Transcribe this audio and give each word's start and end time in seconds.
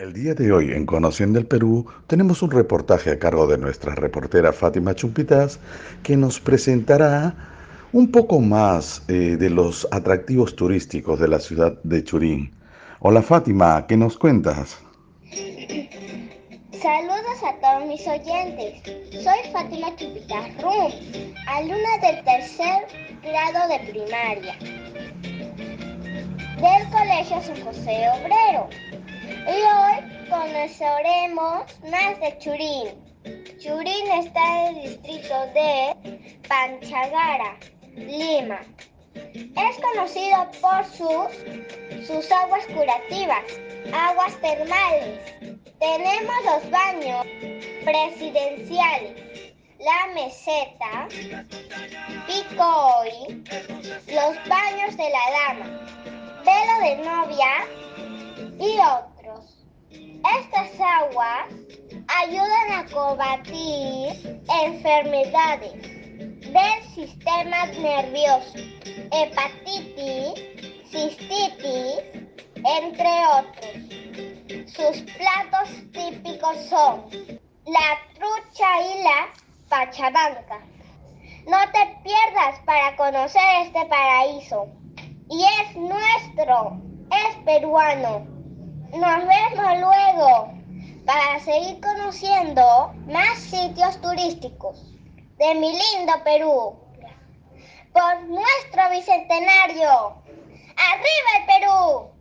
El 0.00 0.12
día 0.12 0.34
de 0.34 0.50
hoy 0.50 0.72
en 0.72 0.86
Conociendo 0.86 1.38
el 1.38 1.46
Perú 1.46 1.86
tenemos 2.08 2.42
un 2.42 2.50
reportaje 2.50 3.12
a 3.12 3.18
cargo 3.20 3.46
de 3.46 3.58
nuestra 3.58 3.94
reportera 3.94 4.52
Fátima 4.52 4.92
Chumpitas 4.96 5.60
que 6.02 6.16
nos 6.16 6.40
presentará 6.40 7.32
un 7.92 8.10
poco 8.10 8.40
más 8.40 9.04
eh, 9.06 9.36
de 9.38 9.50
los 9.50 9.86
atractivos 9.92 10.56
turísticos 10.56 11.20
de 11.20 11.28
la 11.28 11.38
ciudad 11.38 11.80
de 11.84 12.02
Churín. 12.02 12.50
Hola 12.98 13.22
Fátima, 13.22 13.86
¿qué 13.86 13.96
nos 13.96 14.18
cuentas? 14.18 14.76
Saludos 16.82 17.38
a 17.46 17.54
todos 17.60 17.86
mis 17.86 18.04
oyentes. 18.08 18.82
Soy 19.22 19.52
Fátima 19.52 19.94
Chumpitas 19.94 20.60
Rum, 20.60 20.90
alumna 21.46 21.98
del 22.02 22.24
tercer 22.24 22.88
grado 23.22 23.68
de 23.68 23.92
primaria 23.92 24.58
del 26.56 26.90
Colegio 26.90 27.40
San 27.42 27.64
José 27.64 28.08
Obrero. 28.16 28.68
Y 29.46 29.50
hoy 29.50 30.28
conoceremos 30.30 31.64
más 31.90 32.18
de 32.20 32.38
Churín. 32.38 33.58
Churín 33.58 34.10
está 34.12 34.68
en 34.68 34.76
el 34.76 34.82
distrito 34.82 35.34
de 35.52 36.38
Panchagara, 36.48 37.58
Lima. 37.94 38.60
Es 39.14 39.76
conocido 39.82 40.50
por 40.62 40.84
sus, 40.86 42.06
sus 42.06 42.32
aguas 42.32 42.64
curativas, 42.66 43.44
aguas 43.92 44.34
termales. 44.40 45.20
Tenemos 45.78 46.34
los 46.46 46.70
baños 46.70 47.26
presidenciales, 47.84 49.52
la 49.78 50.14
meseta, 50.14 51.08
Picoy, 52.26 53.44
los 54.08 54.48
baños 54.48 54.96
de 54.96 55.10
la 55.10 55.30
dama, 55.30 55.66
velo 56.44 56.78
de 56.80 56.96
novia 57.04 57.66
y 58.58 58.78
otros. 58.78 59.13
Estas 60.24 60.80
aguas 60.80 61.48
ayudan 62.08 62.72
a 62.72 62.86
combatir 62.90 64.40
enfermedades 64.64 65.82
del 66.50 66.82
sistema 66.94 67.66
nervioso, 67.66 68.58
hepatitis, 69.12 70.42
cistitis, 70.90 71.98
entre 72.56 73.26
otros. 73.38 74.72
Sus 74.72 75.02
platos 75.12 75.68
típicos 75.92 76.56
son 76.70 77.04
la 77.66 77.98
trucha 78.14 78.80
y 78.80 79.02
la 79.02 79.32
pachabanca. 79.68 80.58
No 81.46 81.58
te 81.72 81.98
pierdas 82.02 82.60
para 82.64 82.96
conocer 82.96 83.42
este 83.62 83.84
paraíso. 83.86 84.68
Y 85.28 85.44
es 85.44 85.76
nuestro, 85.76 86.80
es 87.10 87.36
peruano. 87.44 88.26
Nos 88.92 89.26
vemos 89.26 89.78
luego 89.80 90.03
para 91.04 91.40
seguir 91.40 91.80
conociendo 91.80 92.94
más 93.06 93.38
sitios 93.38 94.00
turísticos 94.00 94.94
de 95.38 95.54
mi 95.56 95.72
lindo 95.72 96.12
Perú. 96.24 96.76
Por 97.92 98.22
nuestro 98.28 98.90
bicentenario. 98.90 100.16
¡Arriba 100.76 101.30
el 101.38 101.46
Perú! 101.46 102.13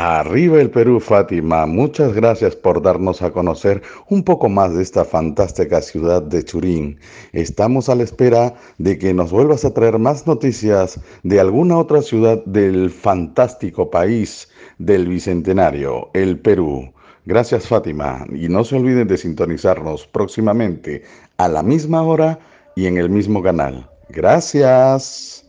Arriba 0.00 0.60
el 0.60 0.70
Perú, 0.70 1.00
Fátima. 1.00 1.66
Muchas 1.66 2.12
gracias 2.12 2.54
por 2.54 2.80
darnos 2.80 3.20
a 3.20 3.32
conocer 3.32 3.82
un 4.08 4.22
poco 4.22 4.48
más 4.48 4.72
de 4.72 4.80
esta 4.80 5.04
fantástica 5.04 5.82
ciudad 5.82 6.22
de 6.22 6.44
Churín. 6.44 7.00
Estamos 7.32 7.88
a 7.88 7.96
la 7.96 8.04
espera 8.04 8.54
de 8.78 8.96
que 8.96 9.12
nos 9.12 9.32
vuelvas 9.32 9.64
a 9.64 9.74
traer 9.74 9.98
más 9.98 10.24
noticias 10.24 11.00
de 11.24 11.40
alguna 11.40 11.78
otra 11.78 12.00
ciudad 12.00 12.44
del 12.44 12.90
fantástico 12.90 13.90
país 13.90 14.48
del 14.78 15.08
Bicentenario, 15.08 16.10
el 16.14 16.38
Perú. 16.38 16.92
Gracias, 17.26 17.66
Fátima. 17.66 18.24
Y 18.32 18.48
no 18.48 18.62
se 18.62 18.76
olviden 18.76 19.08
de 19.08 19.16
sintonizarnos 19.16 20.06
próximamente 20.06 21.02
a 21.38 21.48
la 21.48 21.64
misma 21.64 22.04
hora 22.04 22.38
y 22.76 22.86
en 22.86 22.98
el 22.98 23.10
mismo 23.10 23.42
canal. 23.42 23.90
Gracias. 24.10 25.47